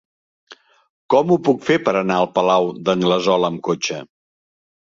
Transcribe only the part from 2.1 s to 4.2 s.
al Palau d'Anglesola amb cotxe?